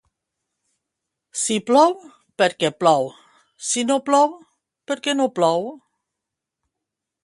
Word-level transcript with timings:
Si 1.41 1.57
plou, 1.67 1.93
perquè 2.43 2.73
plou; 2.85 3.07
si 3.71 3.87
no 3.93 4.01
plou, 4.09 4.37
perquè 4.93 5.19
no 5.23 5.33
plou. 5.39 5.67